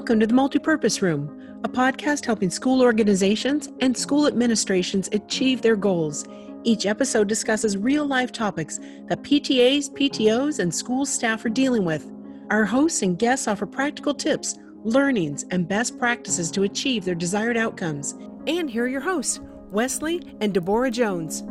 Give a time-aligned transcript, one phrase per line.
[0.00, 5.76] Welcome to the Multipurpose Room, a podcast helping school organizations and school administrations achieve their
[5.76, 6.24] goals.
[6.64, 8.78] Each episode discusses real life topics
[9.08, 12.10] that PTAs, PTOs, and school staff are dealing with.
[12.48, 17.58] Our hosts and guests offer practical tips, learnings, and best practices to achieve their desired
[17.58, 18.12] outcomes.
[18.46, 19.38] And here are your hosts,
[19.70, 21.42] Wesley and Deborah Jones.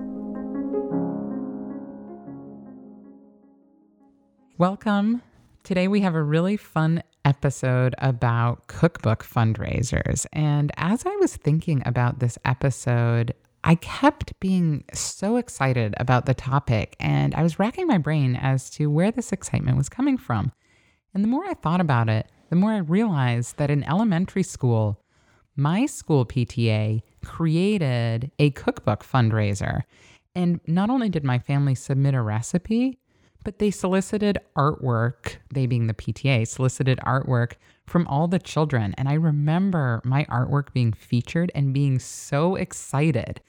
[4.57, 5.21] Welcome.
[5.63, 10.25] Today we have a really fun episode about cookbook fundraisers.
[10.33, 16.33] And as I was thinking about this episode, I kept being so excited about the
[16.33, 20.51] topic, and I was racking my brain as to where this excitement was coming from.
[21.13, 25.03] And the more I thought about it, the more I realized that in elementary school,
[25.55, 29.83] my school PTA created a cookbook fundraiser.
[30.33, 32.98] And not only did my family submit a recipe,
[33.43, 37.53] but they solicited artwork, they being the PTA, solicited artwork
[37.85, 38.93] from all the children.
[38.97, 43.41] And I remember my artwork being featured and being so excited.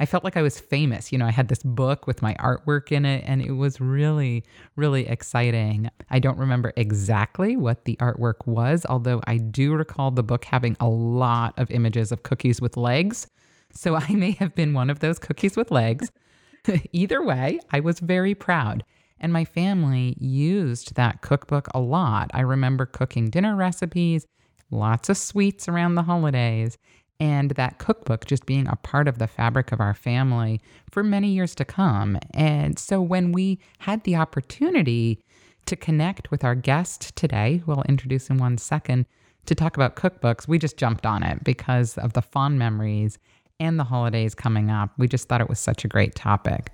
[0.00, 1.12] I felt like I was famous.
[1.12, 4.42] You know, I had this book with my artwork in it, and it was really,
[4.74, 5.90] really exciting.
[6.10, 10.76] I don't remember exactly what the artwork was, although I do recall the book having
[10.80, 13.28] a lot of images of cookies with legs.
[13.72, 16.10] So I may have been one of those cookies with legs.
[16.92, 18.84] Either way, I was very proud.
[19.22, 22.30] And my family used that cookbook a lot.
[22.34, 24.26] I remember cooking dinner recipes,
[24.70, 26.76] lots of sweets around the holidays,
[27.20, 31.28] and that cookbook just being a part of the fabric of our family for many
[31.28, 32.18] years to come.
[32.34, 35.22] And so when we had the opportunity
[35.66, 39.06] to connect with our guest today, who I'll introduce in one second,
[39.46, 43.18] to talk about cookbooks, we just jumped on it because of the fond memories
[43.60, 44.90] and the holidays coming up.
[44.98, 46.72] We just thought it was such a great topic.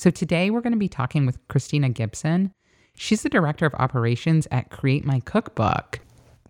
[0.00, 2.54] So today we're going to be talking with Christina Gibson.
[2.94, 6.00] She's the director of operations at Create My Cookbook.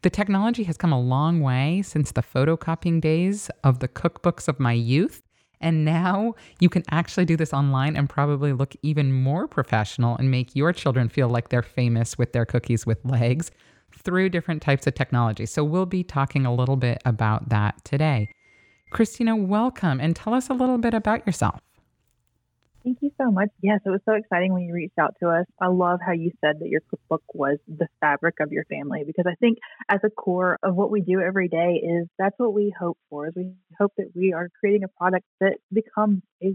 [0.02, 4.60] The technology has come a long way since the photocopying days of the cookbooks of
[4.60, 5.20] my youth.
[5.60, 10.30] And now you can actually do this online and probably look even more professional and
[10.30, 13.50] make your children feel like they're famous with their cookies with legs
[14.04, 15.44] through different types of technology.
[15.44, 18.30] So we'll be talking a little bit about that today.
[18.90, 21.58] Christina, welcome and tell us a little bit about yourself.
[22.84, 23.50] Thank you so much.
[23.62, 25.44] Yes, it was so exciting when you reached out to us.
[25.60, 29.26] I love how you said that your cookbook was the fabric of your family because
[29.28, 29.58] I think
[29.90, 33.28] as a core of what we do every day is that's what we hope for.
[33.28, 36.54] Is we hope that we are creating a product that becomes a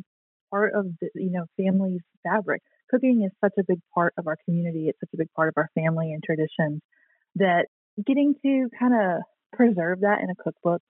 [0.50, 2.64] part of the you know family's fabric.
[2.90, 4.90] Cooking is such a big part of our community.
[4.90, 6.82] It's such a big part of our family and traditions
[7.36, 7.68] that
[8.04, 9.22] getting to kind of
[9.54, 10.82] preserve that in a cookbook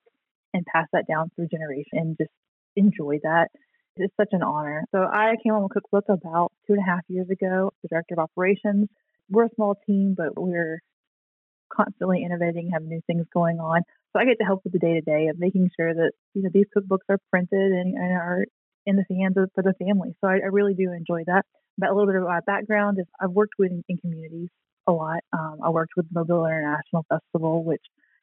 [0.54, 2.32] and pass that down through generations and just
[2.78, 3.50] enjoy that
[3.98, 4.84] it's such an honor.
[4.92, 8.16] So I came on a cookbook about two and a half years ago, the director
[8.16, 8.88] of operations.
[9.30, 10.80] We're a small team, but we're
[11.74, 13.82] constantly innovating, have new things going on.
[14.14, 16.44] So I get to help with the day to day of making sure that you
[16.44, 18.46] know these cookbooks are printed and, and are
[18.86, 20.16] in the hands of for the family.
[20.22, 21.44] So I, I, really do enjoy that.
[21.78, 24.50] But a little bit of my background is I've worked with in, in communities
[24.88, 25.22] a lot.
[25.34, 27.82] Um, I worked with Mobile International Festival, which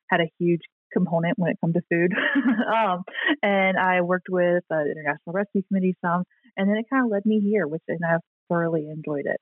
[0.09, 0.60] had a huge
[0.92, 2.12] component when it comes to food.
[2.75, 3.03] um,
[3.42, 6.25] and I worked with the International Rescue Committee some,
[6.56, 9.41] and then it kind of led me here, which and I've thoroughly enjoyed it.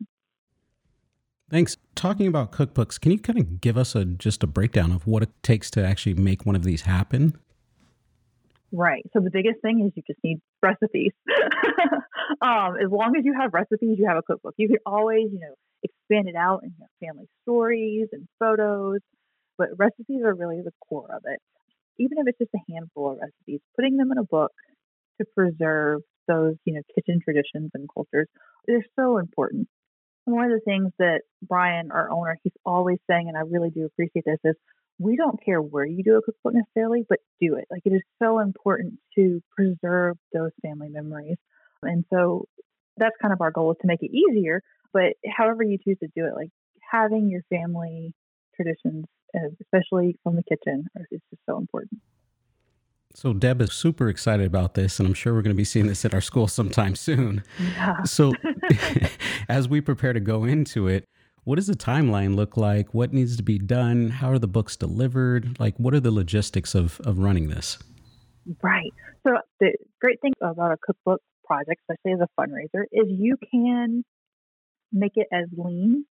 [1.51, 1.77] Thanks.
[1.97, 5.23] Talking about cookbooks, can you kind of give us a just a breakdown of what
[5.23, 7.37] it takes to actually make one of these happen?
[8.73, 9.05] Right.
[9.13, 11.11] So the biggest thing is you just need recipes.
[12.41, 14.55] um, as long as you have recipes, you have a cookbook.
[14.59, 19.01] You can always, you know, expand it out and have family stories and photos
[19.61, 21.39] but recipes are really the core of it.
[21.99, 24.53] Even if it's just a handful of recipes, putting them in a book
[25.21, 28.27] to preserve those, you know, kitchen traditions and cultures,
[28.67, 29.69] they're so important.
[30.25, 33.85] One of the things that Brian, our owner, he's always saying, and I really do
[33.85, 34.55] appreciate this, is
[34.99, 37.67] we don't care where you do a cookbook necessarily, but do it.
[37.71, 41.37] Like it is so important to preserve those family memories.
[41.83, 42.47] And so
[42.97, 44.63] that's kind of our goal is to make it easier.
[44.95, 46.51] But however you choose to do it, like
[46.91, 48.13] having your family
[48.55, 49.05] traditions
[49.61, 52.01] especially from the kitchen, is just so important.
[53.15, 55.89] So Deb is super excited about this, and I'm sure we're going to be seeing
[55.89, 57.43] this at our school sometime soon.
[57.59, 58.03] Yeah.
[58.05, 58.33] So,
[59.49, 61.05] as we prepare to go into it,
[61.45, 62.95] what does the timeline look like?
[62.95, 64.11] What needs to be done?
[64.11, 65.59] How are the books delivered?
[65.59, 67.79] Like, what are the logistics of of running this?
[68.63, 68.93] Right.
[69.27, 74.05] So the great thing about a cookbook project, especially as a fundraiser, is you can
[74.93, 76.05] make it as lean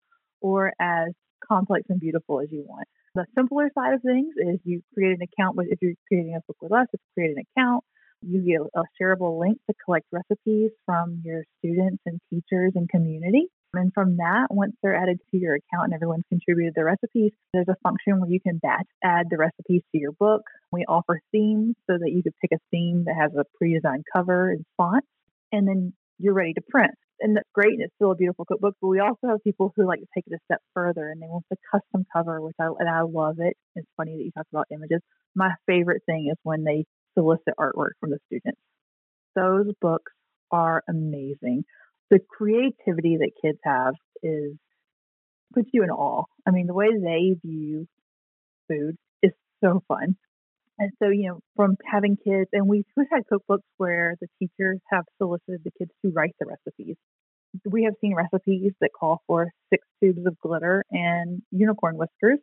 [0.40, 1.08] or as
[1.46, 2.88] complex and beautiful as you want.
[3.16, 6.40] The simpler side of things is you create an account with, if you're creating a
[6.46, 7.82] book with us, it's create an account.
[8.20, 13.46] You get a shareable link to collect recipes from your students and teachers and community.
[13.72, 17.68] And from that, once they're added to your account and everyone's contributed their recipes, there's
[17.70, 20.42] a function where you can batch add the recipes to your book.
[20.70, 24.50] We offer themes so that you could pick a theme that has a pre-designed cover
[24.50, 25.04] and font,
[25.52, 26.92] and then you're ready to print.
[27.20, 28.76] And that's great, and it's still a beautiful cookbook.
[28.80, 31.26] But we also have people who like to take it a step further, and they
[31.26, 33.56] want the custom cover, which I and I love it.
[33.74, 35.00] It's funny that you talked about images.
[35.34, 36.84] My favorite thing is when they
[37.14, 38.60] solicit artwork from the students.
[39.34, 40.12] Those books
[40.50, 41.64] are amazing
[42.10, 44.54] the creativity that kids have is
[45.54, 46.24] puts you in awe.
[46.46, 47.86] I mean, the way they view
[48.68, 49.32] food is
[49.62, 50.16] so fun.
[50.78, 54.78] And so, you know, from having kids, and we've, we've had cookbooks where the teachers
[54.90, 56.96] have solicited the kids to write the recipes.
[57.64, 62.40] We have seen recipes that call for six tubes of glitter and unicorn whiskers.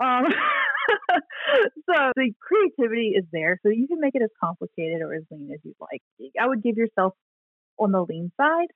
[0.00, 0.24] Um,
[1.10, 3.58] so the creativity is there.
[3.62, 6.00] So you can make it as complicated or as lean as you'd like.
[6.40, 7.12] I would give yourself
[7.78, 8.68] on the lean side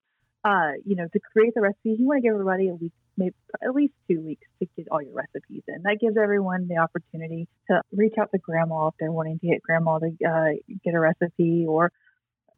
[0.45, 3.35] uh, you know, to create the recipes, you want to give everybody a week, maybe
[3.63, 5.83] at least two weeks to get all your recipes in.
[5.83, 9.63] That gives everyone the opportunity to reach out to grandma if they're wanting to get
[9.63, 11.93] grandma to uh, get a recipe or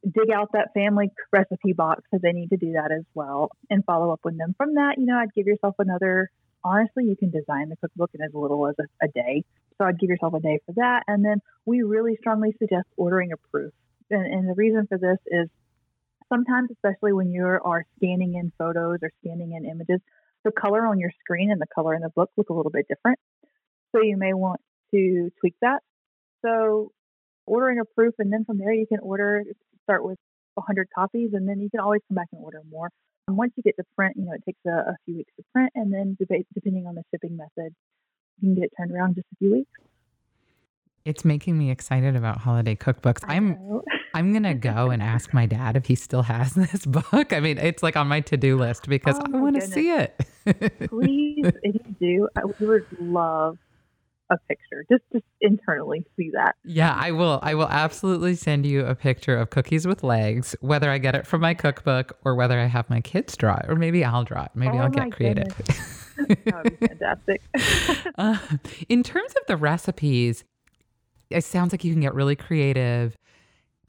[0.04, 3.84] dig out that family recipe box if they need to do that as well and
[3.84, 4.54] follow up with them.
[4.56, 6.30] From that, you know, I'd give yourself another,
[6.62, 9.44] honestly, you can design the cookbook in as little as a, a day.
[9.78, 11.04] So I'd give yourself a day for that.
[11.08, 13.72] And then we really strongly suggest ordering a proof.
[14.10, 15.48] And, and the reason for this is
[16.28, 20.00] sometimes, especially when you are scanning in photos or scanning in images,
[20.44, 22.86] the color on your screen and the color in the book look a little bit
[22.88, 23.18] different.
[23.92, 24.60] So you may want
[24.92, 25.80] to tweak that.
[26.44, 26.92] So
[27.46, 29.44] ordering a proof, and then from there you can order,
[29.84, 30.18] start with
[30.54, 32.90] 100 copies, and then you can always come back and order more.
[33.26, 35.44] And once you get to print, you know, it takes a, a few weeks to
[35.52, 37.74] print, and then depending on the shipping method,
[38.40, 39.70] you can get it turned around just a few weeks.
[41.04, 43.20] It's making me excited about holiday cookbooks.
[43.28, 43.58] I'm
[44.14, 47.32] I'm gonna go and ask my dad if he still has this book.
[47.32, 49.90] I mean, it's like on my to do list because oh I want to see
[49.90, 50.18] it.
[50.88, 53.58] Please, if you do, I would love
[54.30, 56.54] a picture just just internally see that.
[56.64, 57.38] Yeah, I will.
[57.42, 61.26] I will absolutely send you a picture of cookies with legs, whether I get it
[61.26, 64.44] from my cookbook or whether I have my kids draw it, or maybe I'll draw
[64.44, 64.52] it.
[64.54, 65.54] Maybe oh I'll get creative.
[66.16, 67.42] that would be fantastic.
[68.16, 68.38] uh,
[68.88, 70.44] in terms of the recipes,
[71.30, 73.16] it sounds like you can get really creative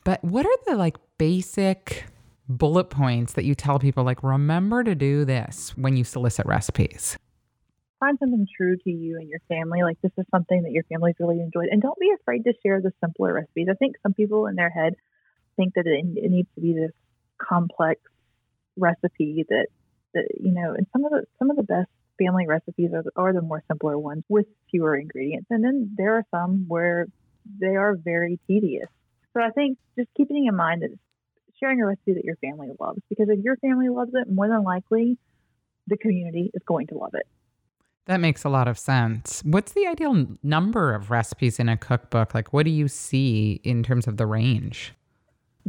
[0.05, 2.05] but what are the like basic
[2.47, 7.17] bullet points that you tell people like remember to do this when you solicit recipes?
[7.99, 9.81] Find something true to you and your family.
[9.81, 11.69] Like this is something that your family's really enjoyed.
[11.71, 13.67] And don't be afraid to share the simpler recipes.
[13.69, 14.93] I think some people in their head
[15.55, 16.91] think that it, it needs to be this
[17.39, 17.99] complex
[18.77, 19.67] recipe that,
[20.13, 21.89] that you know, and some of the some of the best
[22.19, 25.47] family recipes are, are the more simpler ones with fewer ingredients.
[25.49, 27.07] And then there are some where
[27.59, 28.87] they are very tedious
[29.35, 30.97] so I think just keeping in mind that
[31.59, 34.63] sharing a recipe that your family loves, because if your family loves it, more than
[34.63, 35.17] likely
[35.87, 37.27] the community is going to love it.
[38.05, 39.41] That makes a lot of sense.
[39.43, 42.33] What's the ideal number of recipes in a cookbook?
[42.33, 44.93] Like, what do you see in terms of the range?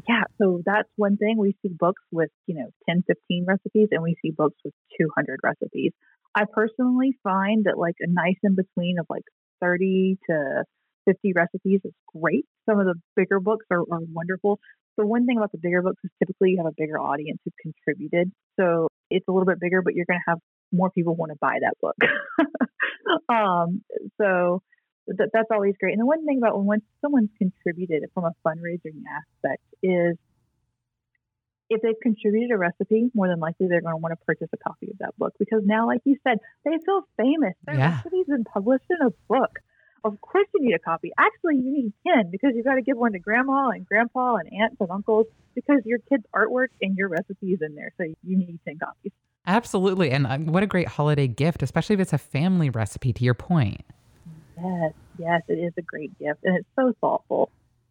[0.08, 1.38] Yeah, so that's one thing.
[1.38, 5.40] We see books with, you know, 10, 15 recipes, and we see books with 200
[5.42, 5.92] recipes.
[6.34, 9.24] I personally find that, like, a nice in between of like
[9.62, 10.64] 30 to
[11.06, 12.46] 50 recipes is great.
[12.68, 14.58] Some of the bigger books are, are wonderful.
[14.96, 17.50] The one thing about the bigger books is typically you have a bigger audience who
[17.60, 18.32] contributed.
[18.58, 20.38] So it's a little bit bigger, but you're going to have
[20.72, 21.96] more people want to buy that book.
[23.28, 23.82] um,
[24.20, 24.62] so
[25.06, 25.92] th- that's always great.
[25.92, 30.16] And the one thing about when someone's contributed from a fundraising aspect is
[31.68, 34.56] if they've contributed a recipe, more than likely they're going to want to purchase a
[34.56, 37.54] copy of that book because now, like you said, they feel famous.
[37.64, 37.96] Their yeah.
[37.96, 39.58] recipe's been published in a book
[40.06, 41.12] of course you need a copy.
[41.18, 44.50] Actually, you need 10 because you've got to give one to grandma and grandpa and
[44.52, 47.92] aunts and uncles because your kid's artwork and your recipe is in there.
[47.98, 49.12] So you need 10 copies.
[49.46, 50.10] Absolutely.
[50.10, 53.34] And uh, what a great holiday gift, especially if it's a family recipe, to your
[53.34, 53.82] point.
[54.56, 56.40] Yes, yes, it is a great gift.
[56.44, 57.50] And it's so thoughtful.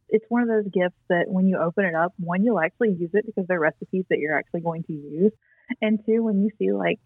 [0.10, 3.12] It's one of those gifts that when you open it up, one, you'll actually use
[3.14, 5.32] it because they're recipes that you're actually going to use.
[5.82, 7.00] And two, when you see like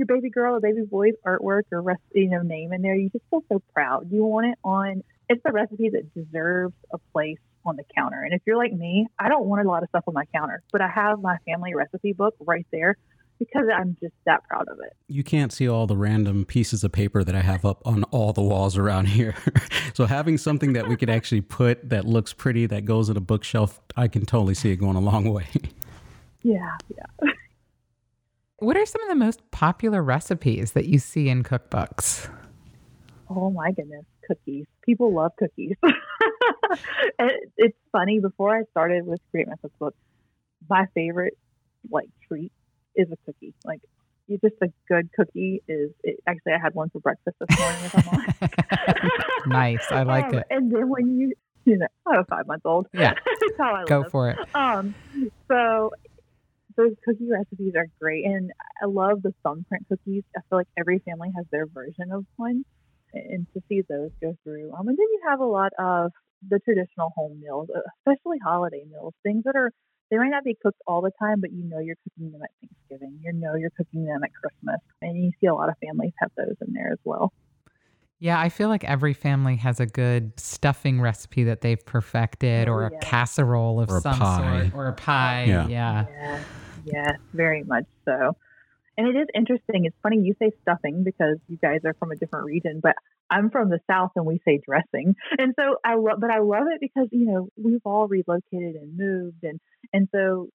[0.00, 3.10] your baby girl or baby boy's artwork or rest, you know name in there, you
[3.10, 4.10] just feel so proud.
[4.10, 5.04] You want it on.
[5.28, 8.22] It's a recipe that deserves a place on the counter.
[8.22, 10.62] And if you're like me, I don't want a lot of stuff on my counter,
[10.72, 12.96] but I have my family recipe book right there
[13.38, 14.96] because I'm just that proud of it.
[15.08, 18.32] You can't see all the random pieces of paper that I have up on all
[18.32, 19.34] the walls around here.
[19.94, 23.20] so having something that we could actually put that looks pretty that goes in a
[23.20, 25.46] bookshelf, I can totally see it going a long way.
[26.42, 27.30] Yeah, yeah.
[28.60, 32.30] What are some of the most popular recipes that you see in cookbooks?
[33.30, 34.66] Oh my goodness, cookies.
[34.84, 35.76] People love cookies.
[37.18, 39.94] it, it's funny, before I started with Create My Cookbook,
[40.68, 41.38] my favorite
[41.90, 42.52] like treat
[42.94, 43.54] is a cookie.
[43.64, 43.80] Like
[44.26, 47.80] you just a good cookie is it, actually I had one for breakfast this morning.
[47.84, 50.46] If I'm nice, I like um, it.
[50.50, 51.32] And then when you
[51.64, 52.88] you know I'm a five month old.
[52.92, 54.10] Yeah, That's how I go live.
[54.10, 54.38] for it.
[54.54, 54.94] Um,
[55.48, 55.92] so
[56.80, 58.50] those cookie recipes are great, and
[58.82, 60.24] I love the thumbprint cookies.
[60.36, 62.64] I feel like every family has their version of one,
[63.12, 64.72] and to see those go through.
[64.72, 66.12] Um, and then you have a lot of
[66.48, 69.72] the traditional home meals, uh, especially holiday meals, things that are
[70.10, 72.50] they might not be cooked all the time, but you know you're cooking them at
[72.60, 73.20] Thanksgiving.
[73.22, 76.30] You know you're cooking them at Christmas, and you see a lot of families have
[76.36, 77.32] those in there as well.
[78.22, 82.72] Yeah, I feel like every family has a good stuffing recipe that they've perfected, Oh,
[82.72, 82.98] or a yeah.
[83.00, 84.70] casserole of Or some pie.
[84.70, 85.44] sort, or a pie.
[85.46, 85.68] Yeah.
[85.68, 86.06] yeah.
[86.10, 86.44] Yes,
[86.84, 88.36] yes, very much so.
[88.96, 89.86] And it is interesting.
[89.86, 92.96] It's funny you say stuffing because you guys are from a different region, but
[93.30, 95.14] I'm from the South and we say dressing.
[95.38, 98.96] And so I love, but I love it because you know we've all relocated and
[98.96, 99.60] moved, and
[99.92, 100.48] and so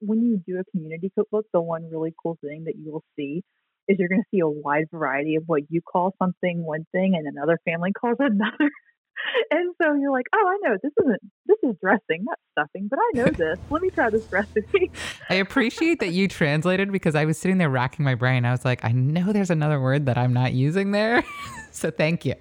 [0.00, 3.42] when you do a community cookbook, the one really cool thing that you will see
[3.88, 7.14] is you're going to see a wide variety of what you call something one thing
[7.16, 8.70] and another family calls another.
[9.50, 12.98] And so you're like, oh, I know this isn't this is dressing, not stuffing, but
[12.98, 13.58] I know this.
[13.70, 14.90] Let me try this recipe.
[15.28, 18.44] I appreciate that you translated because I was sitting there racking my brain.
[18.44, 21.24] I was like, I know there's another word that I'm not using there.
[21.70, 22.34] so thank you.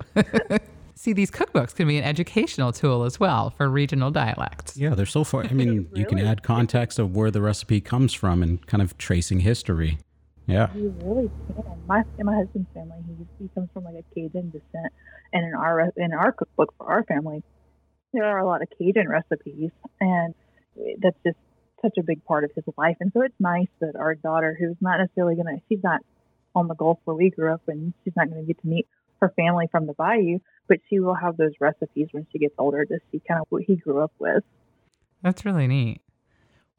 [0.96, 4.78] See, these cookbooks can be an educational tool as well for regional dialects.
[4.78, 5.44] Yeah, they're so far.
[5.44, 8.98] I mean, you can add context of where the recipe comes from and kind of
[8.98, 10.00] tracing history.
[10.48, 10.74] Yeah.
[10.76, 11.64] You really can.
[11.88, 14.94] My in my husband's family, he he comes from like a Cajun descent,
[15.34, 17.44] and in our in our cookbook for our family,
[18.14, 20.36] there are a lot of Cajun recipes, and
[21.00, 21.38] that's just
[21.82, 22.98] such a big part of his life.
[23.00, 26.02] And so it's nice that our daughter, who's not necessarily gonna, she's not
[26.56, 28.88] on the Gulf where we grew up, and she's not going to get to meet
[29.22, 32.86] her family from the Bayou, but she will have those recipes when she gets older
[32.86, 34.44] to see kind of what he grew up with.
[35.22, 36.02] That's really neat.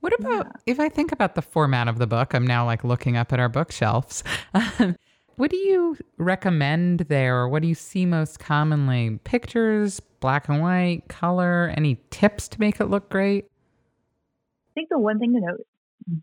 [0.01, 0.53] What about Yeah.
[0.67, 2.35] if I think about the format of the book?
[2.35, 4.23] I'm now like looking up at our bookshelves.
[5.37, 9.19] what do you recommend there, or what do you see most commonly?
[9.25, 13.47] Pictures, black and white, color, any tips to make it look great?
[13.47, 15.67] I think the one thing to note,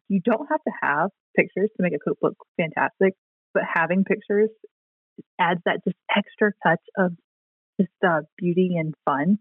[0.07, 3.15] you don't have to have pictures to make a cookbook fantastic,
[3.53, 4.49] but having pictures
[5.39, 7.13] adds that just extra touch of
[7.79, 9.39] just uh, beauty and fun.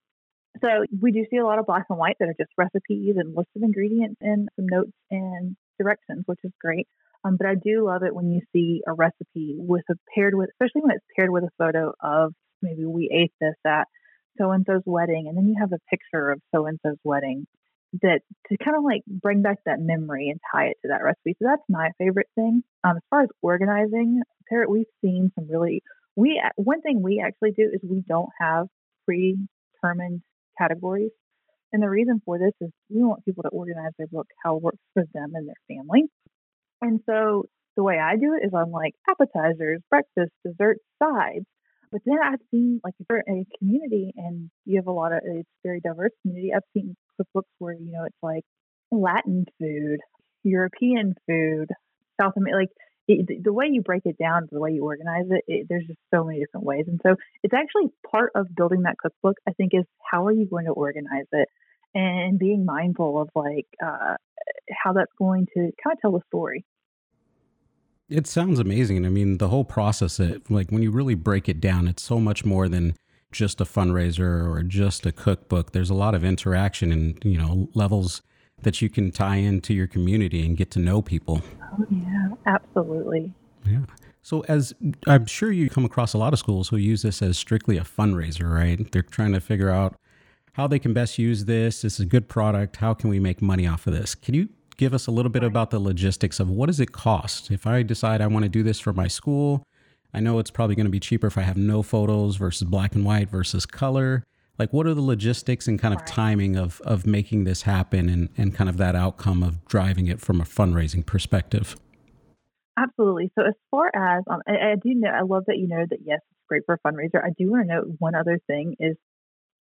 [0.60, 3.34] So we do see a lot of black and white that are just recipes and
[3.34, 6.86] lists of ingredients and some notes and directions, which is great.
[7.24, 10.50] Um, but I do love it when you see a recipe with a paired with,
[10.50, 13.86] especially when it's paired with a photo of maybe we ate this at
[14.38, 17.46] so and so's wedding, and then you have a picture of so and so's wedding
[18.00, 21.36] that to kind of like bring back that memory and tie it to that recipe.
[21.38, 22.62] So that's my favorite thing.
[22.82, 24.22] Um, as far as organizing,
[24.68, 25.82] we've seen some really
[26.16, 28.66] we one thing we actually do is we don't have
[29.06, 30.22] predetermined
[30.58, 31.10] categories.
[31.72, 34.62] And the reason for this is we want people to organize their book how it
[34.62, 36.04] works for them and their family.
[36.82, 37.44] And so
[37.76, 41.46] the way I do it is I'm like appetizers, breakfast, dessert, sides.
[41.90, 45.12] But then I've seen like if you're in a community and you have a lot
[45.12, 48.44] of it's very diverse community, I've seen cookbooks where, you know, it's like
[48.90, 49.98] Latin food,
[50.42, 51.68] European food,
[52.20, 52.70] South American like
[53.20, 55.98] it, the- way you break it down, the way you organize it, it, there's just
[56.12, 56.86] so many different ways.
[56.88, 60.46] And so it's actually part of building that cookbook, I think, is how are you
[60.46, 61.48] going to organize it
[61.94, 64.16] and being mindful of like uh,
[64.70, 66.64] how that's going to kind of tell the story.
[68.08, 69.06] It sounds amazing.
[69.06, 72.18] I mean, the whole process, it, like when you really break it down, it's so
[72.18, 72.94] much more than
[73.30, 75.72] just a fundraiser or just a cookbook.
[75.72, 78.22] There's a lot of interaction and, you know, levels
[78.62, 81.42] that you can tie into your community and get to know people.
[81.62, 83.32] Oh, yeah, absolutely.
[83.66, 83.80] Yeah.
[84.22, 84.72] So, as
[85.06, 87.82] I'm sure you come across a lot of schools who use this as strictly a
[87.82, 88.90] fundraiser, right?
[88.92, 89.96] They're trying to figure out
[90.52, 91.82] how they can best use this.
[91.82, 92.76] This is a good product.
[92.76, 94.14] How can we make money off of this?
[94.14, 97.50] Can you give us a little bit about the logistics of what does it cost?
[97.50, 99.64] If I decide I want to do this for my school,
[100.14, 102.94] I know it's probably going to be cheaper if I have no photos versus black
[102.94, 104.24] and white versus color.
[104.58, 106.06] Like, what are the logistics and kind of Right.
[106.06, 110.20] timing of, of making this happen and, and kind of that outcome of driving it
[110.20, 111.76] from a fundraising perspective?
[112.78, 113.30] Absolutely.
[113.38, 115.98] So as far as um, I, I do know, I love that you know that
[116.04, 117.22] yes, it's great for a fundraiser.
[117.22, 118.96] I do want to note one other thing is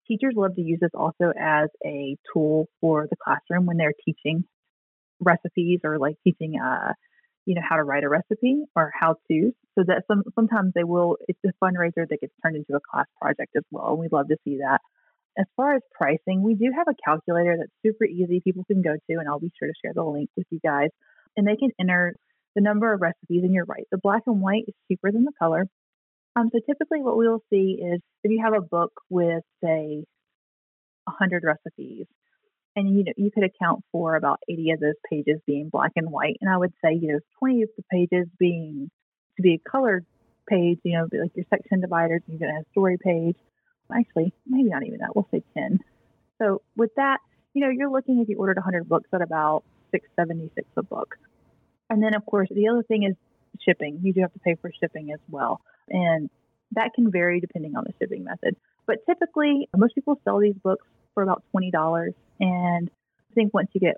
[0.08, 4.44] teachers love to use this also as a tool for the classroom when they're teaching
[5.20, 6.94] recipes or like teaching, uh,
[7.48, 9.52] you know, how to write a recipe or how to.
[9.76, 11.16] So that some sometimes they will.
[11.28, 14.28] It's a fundraiser that gets turned into a class project as well, and we love
[14.28, 14.80] to see that.
[15.40, 18.42] As far as pricing, we do have a calculator that's super easy.
[18.44, 20.90] People can go to, and I'll be sure to share the link with you guys,
[21.38, 22.16] and they can enter
[22.56, 23.86] the number of recipes, and you're right.
[23.92, 25.68] The black and white is cheaper than the color.
[26.36, 30.04] Um, so typically, what we will see is if you have a book with, say,
[31.06, 32.08] 100 recipes,
[32.78, 36.10] and you know you could account for about 80 of those pages being black and
[36.10, 38.90] white and i would say you know 20 of the pages being
[39.36, 40.06] to be a colored
[40.48, 43.36] page you know like your section dividers you're going to have a story page.
[43.94, 45.80] Actually maybe not even that we'll say 10
[46.40, 47.18] so with that
[47.54, 51.16] you know you're looking if you ordered 100 books at about 676 a book.
[51.90, 53.16] And then of course the other thing is
[53.62, 54.02] shipping.
[54.04, 56.30] You do have to pay for shipping as well and
[56.74, 58.58] that can vary depending on the shipping method.
[58.86, 62.90] But typically most people sell these books for about $20 and
[63.32, 63.98] I think once you get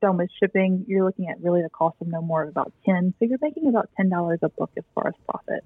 [0.00, 3.14] done with shipping, you're looking at really the cost of no more of about 10.
[3.18, 5.62] So you're making about $10 a book as far as profit.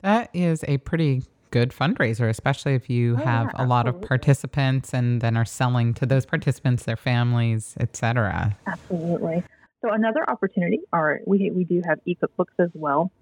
[0.00, 4.00] That is a pretty good fundraiser, especially if you oh, have yeah, a lot of
[4.02, 8.56] participants and then are selling to those participants, their families, etc.
[8.66, 9.42] Absolutely.
[9.84, 13.12] So another opportunity are we we do have e-cookbooks as well.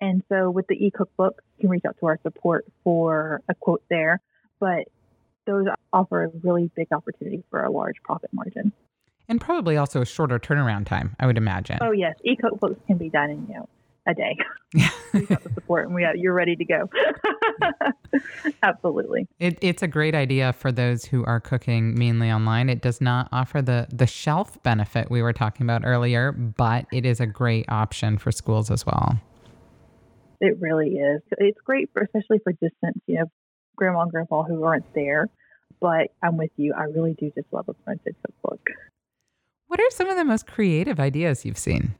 [0.00, 3.82] And so with the e-cookbook, you can reach out to our support for a quote
[3.90, 4.20] there.
[4.60, 4.88] But
[5.48, 8.72] those offer a really big opportunity for a large profit margin.
[9.28, 11.78] And probably also a shorter turnaround time, I would imagine.
[11.80, 13.68] Oh yes, e-cookbooks can be done in you know
[14.06, 14.36] a day.
[15.14, 16.88] we got the support, and we got, you're ready to go.
[18.62, 19.26] Absolutely.
[19.38, 22.68] It, it's a great idea for those who are cooking mainly online.
[22.68, 27.04] It does not offer the the shelf benefit we were talking about earlier, but it
[27.04, 29.18] is a great option for schools as well.
[30.40, 31.20] It really is.
[31.38, 33.24] It's great for especially for distance, you know,
[33.76, 35.28] grandma and grandpa who aren't there.
[35.80, 36.74] But I'm with you.
[36.76, 38.70] I really do just love a printed cookbook.
[39.68, 41.94] What are some of the most creative ideas you've seen?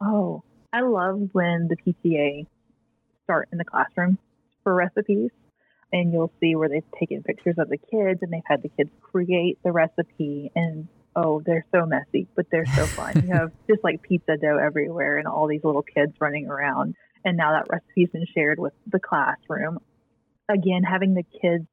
[0.00, 2.46] Oh, I love when the PTA
[3.24, 4.18] start in the classroom
[4.62, 5.30] for recipes
[5.92, 8.90] and you'll see where they've taken pictures of the kids and they've had the kids
[9.00, 10.86] create the recipe and
[11.16, 15.18] oh they're so messy but they're so fun you have just like pizza dough everywhere
[15.18, 19.00] and all these little kids running around and now that recipe's been shared with the
[19.00, 19.78] classroom
[20.50, 21.66] again, having the kids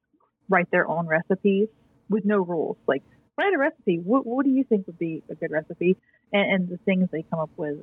[0.50, 1.68] write their own recipes
[2.10, 2.78] with no rules.
[2.88, 3.04] Like,
[3.38, 4.00] write a recipe.
[4.00, 5.98] What, what do you think would be a good recipe?
[6.34, 7.78] And, and the things they come up with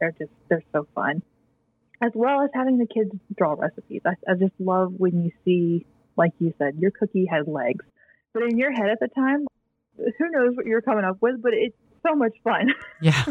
[0.00, 1.22] are just, they're so fun.
[2.00, 4.02] As well as having the kids draw recipes.
[4.06, 5.84] I, I just love when you see,
[6.16, 7.84] like you said, your cookie has legs.
[8.32, 9.46] But in your head at the time,
[9.96, 12.72] who knows what you're coming up with, but it's so much fun.
[13.02, 13.24] yeah.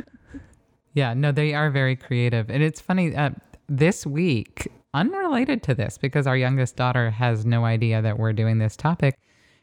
[0.93, 2.49] Yeah, no, they are very creative.
[2.49, 3.29] And it's funny, uh,
[3.67, 8.57] this week, unrelated to this because our youngest daughter has no idea that we're doing
[8.57, 9.17] this topic.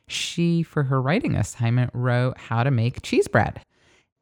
[0.07, 3.61] She, for her writing assignment, wrote how to make cheese bread.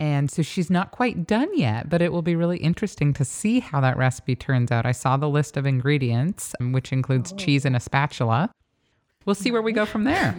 [0.00, 3.60] And so she's not quite done yet, but it will be really interesting to see
[3.60, 4.86] how that recipe turns out.
[4.86, 7.36] I saw the list of ingredients, which includes oh.
[7.36, 8.50] cheese and a spatula.
[9.24, 10.34] We'll see where we go from there.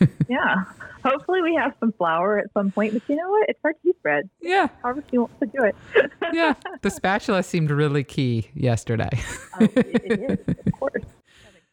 [0.28, 0.64] yeah.
[1.04, 3.48] Hopefully we have some flour at some point, but you know what?
[3.48, 4.28] It's hard to cheese bread.
[4.40, 4.68] Yeah.
[4.82, 5.76] However she wants to do it.
[6.32, 6.54] yeah.
[6.82, 9.10] The spatula seemed really key yesterday.
[9.60, 11.04] oh, it is, of course.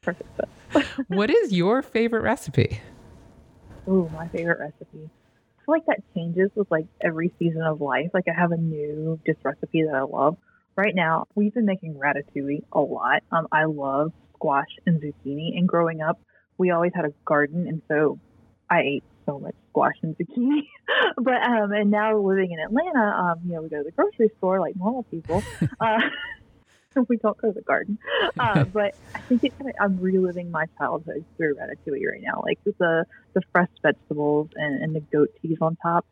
[0.02, 0.86] Perfect sense.
[1.08, 2.82] what is your favorite recipe?
[3.88, 5.10] Ooh, my favorite recipe.
[5.62, 8.10] I feel like that changes with like every season of life.
[8.14, 10.38] Like I have a new just recipe that I love.
[10.76, 13.24] Right now, we've been making ratatouille a lot.
[13.32, 16.20] Um, I love squash and zucchini, and growing up,
[16.62, 18.20] we always had a garden, and so
[18.70, 20.68] I ate so much squash and zucchini.
[21.18, 24.30] but um, and now living in Atlanta, um, you know, we go to the grocery
[24.38, 25.44] store like normal people.
[25.80, 26.00] Uh,
[27.08, 27.98] we don't go to the garden.
[28.38, 32.44] Uh, but I think it kind of, I'm reliving my childhood through ratatouille right now,
[32.46, 36.06] like with the the fresh vegetables and, and the goat cheese on top.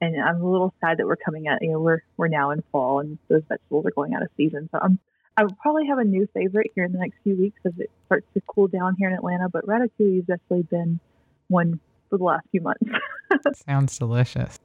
[0.00, 1.58] And I'm a little sad that we're coming out.
[1.60, 4.70] You know, we're we're now in fall, and those vegetables are going out of season.
[4.72, 4.98] So I'm
[5.36, 7.90] I will probably have a new favorite here in the next few weeks as it
[8.06, 9.48] starts to cool down here in Atlanta.
[9.48, 11.00] But ratatouille has definitely been
[11.48, 12.82] one for the last few months.
[13.66, 14.58] Sounds delicious.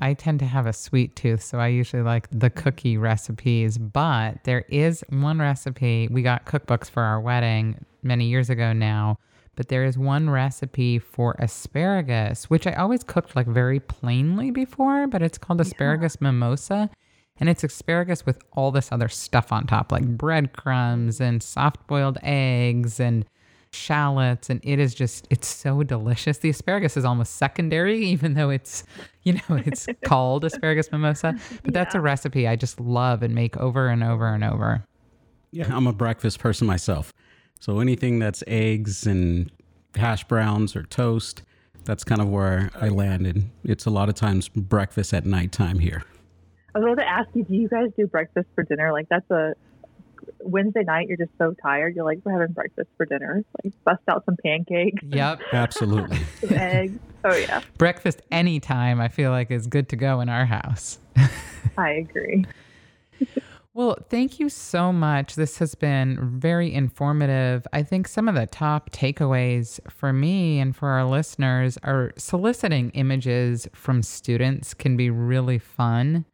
[0.00, 3.78] I tend to have a sweet tooth, so I usually like the cookie recipes.
[3.78, 6.08] But there is one recipe.
[6.10, 9.18] We got cookbooks for our wedding many years ago now,
[9.54, 15.06] but there is one recipe for asparagus, which I always cooked like very plainly before,
[15.06, 16.30] but it's called asparagus yeah.
[16.30, 16.90] mimosa.
[17.38, 22.18] And it's asparagus with all this other stuff on top, like breadcrumbs and soft boiled
[22.22, 23.24] eggs and
[23.72, 24.50] shallots.
[24.50, 26.38] And it is just it's so delicious.
[26.38, 28.84] The asparagus is almost secondary even though it's
[29.22, 31.32] you know it's called asparagus mimosa.
[31.32, 31.70] But yeah.
[31.72, 34.84] that's a recipe i just love and make over and over and over.
[35.50, 37.12] Yeah i'm a breakfast person myself.
[37.60, 39.50] So anything that's eggs and
[39.94, 41.42] hash browns or toast
[41.84, 43.48] that's kind of where i landed.
[43.64, 46.04] It's a lot of times breakfast at nighttime here
[46.74, 49.30] i was about to ask you do you guys do breakfast for dinner like that's
[49.30, 49.54] a
[50.44, 51.94] Wednesday night, you're just so tired.
[51.94, 53.44] You're like, we're having breakfast for dinner.
[53.62, 55.02] Like, bust out some pancakes.
[55.02, 55.40] Yep.
[55.52, 56.18] Absolutely.
[56.40, 56.98] some eggs.
[57.24, 57.62] Oh, yeah.
[57.78, 60.98] Breakfast anytime, I feel like, is good to go in our house.
[61.78, 62.44] I agree.
[63.74, 65.34] Well, thank you so much.
[65.34, 67.66] This has been very informative.
[67.72, 72.90] I think some of the top takeaways for me and for our listeners are soliciting
[72.90, 76.26] images from students can be really fun,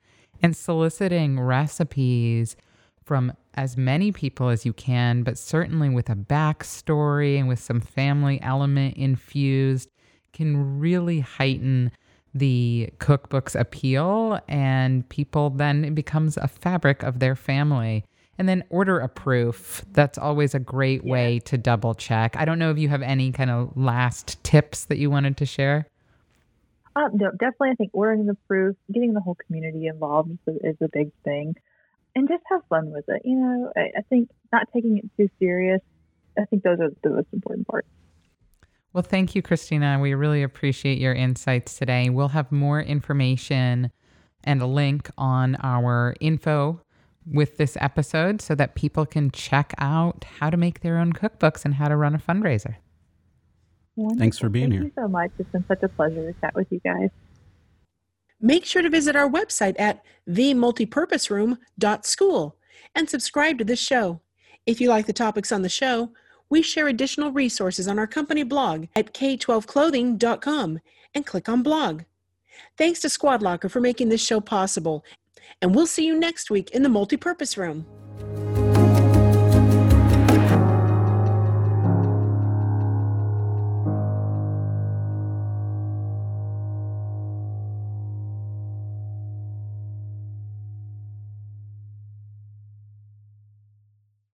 [0.42, 2.56] and soliciting recipes
[3.04, 7.80] from as many people as you can, but certainly with a backstory and with some
[7.80, 9.90] family element infused
[10.32, 11.90] can really heighten
[12.34, 18.04] the cookbook's appeal and people then it becomes a fabric of their family.
[18.36, 19.84] And then order a proof.
[19.90, 22.36] That's always a great way to double check.
[22.36, 25.46] I don't know if you have any kind of last tips that you wanted to
[25.46, 25.88] share
[26.98, 30.68] uh, no, definitely i think ordering the proof getting the whole community involved is a,
[30.68, 31.54] is a big thing
[32.14, 35.30] and just have fun with it you know I, I think not taking it too
[35.38, 35.80] serious
[36.38, 37.88] i think those are the most important parts
[38.94, 39.98] well, thank you, Christina.
[40.00, 42.08] We really appreciate your insights today.
[42.08, 43.92] We'll have more information
[44.44, 46.80] and a link on our info
[47.26, 51.64] with this episode so that people can check out how to make their own cookbooks
[51.64, 52.76] and how to run a fundraiser.
[53.98, 54.18] Wonderful.
[54.20, 54.82] Thanks for being Thank here.
[54.82, 55.32] Thank you so much.
[55.40, 57.10] It's been such a pleasure to chat with you guys.
[58.40, 62.56] Make sure to visit our website at themultipurposeroom.school
[62.94, 64.20] and subscribe to this show.
[64.66, 66.12] If you like the topics on the show,
[66.48, 70.78] we share additional resources on our company blog at k12clothing.com
[71.14, 72.02] and click on blog.
[72.76, 75.04] Thanks to Squad Locker for making this show possible,
[75.60, 77.84] and we'll see you next week in the multipurpose room.